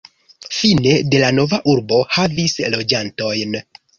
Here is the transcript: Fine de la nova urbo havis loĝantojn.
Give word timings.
Fine 0.59 0.93
de 1.11 1.19
la 1.25 1.29
nova 1.41 1.59
urbo 1.75 2.01
havis 2.17 2.57
loĝantojn. 2.77 3.55